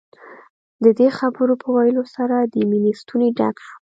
[0.83, 3.75] د دې خبرو په ويلو سره د مينې ستونی ډک شو.